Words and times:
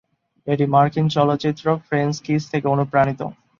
এটি 0.47 0.65
মার্কিন 0.67 1.05
চলচ্চিত্র 1.15 1.65
"ফ্রেঞ্চ 1.87 2.13
কিস" 2.25 2.43
থেকে 2.51 2.67
অনুপ্রাণিত। 2.67 3.21